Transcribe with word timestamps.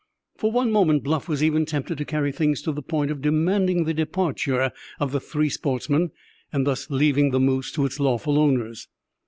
For 0.35 0.51
one 0.51 0.71
moment 0.71 1.03
Bluff 1.03 1.29
was 1.29 1.43
even 1.43 1.63
tempted 1.63 1.99
to 1.99 2.05
carry 2.05 2.31
things 2.31 2.63
to 2.63 2.71
the 2.71 2.81
point 2.81 3.11
of 3.11 3.21
demanding 3.21 3.83
the 3.83 3.93
departure 3.93 4.71
of 4.99 5.11
the 5.11 5.19
three 5.19 5.47
sportsmen, 5.49 6.09
and 6.51 6.65
thus 6.65 6.89
leaving 6.89 7.29
the 7.29 7.39
moose 7.39 7.71
to 7.73 7.85
its 7.85 7.99
lawful 7.99 8.39
owners. 8.39 8.87